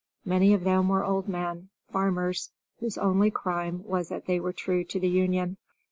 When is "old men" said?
1.05-1.69